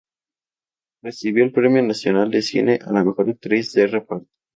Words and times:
Recibió 1.03 1.43
el 1.43 1.51
Premio 1.51 1.83
Nacional 1.83 2.31
de 2.31 2.41
Cine 2.41 2.79
a 2.83 2.91
la 2.91 3.03
mejor 3.03 3.29
actriz 3.29 3.71
de 3.73 3.85
reparto. 3.85 4.27